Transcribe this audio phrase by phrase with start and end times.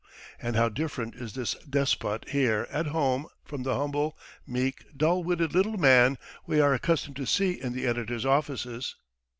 [0.41, 5.53] And how different is this despot here at home from the humble, meek, dull witted
[5.53, 8.95] little man we are accustomed to see in the editor's offices!